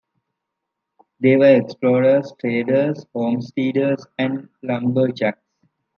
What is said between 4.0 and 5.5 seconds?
and lumberjacks.